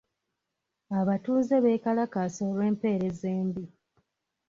Abatuuze 0.99 1.55
beekalakaasa 1.63 2.41
olw'empeereza 2.49 3.27
embi. 3.39 3.65